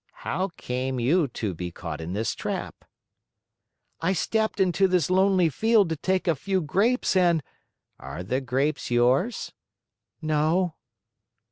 [0.25, 2.85] "How came you to be caught in this trap?"
[3.99, 7.43] "I stepped into this lonely field to take a few grapes and"
[7.99, 9.53] "Are the grapes yours?"
[10.19, 10.73] "No."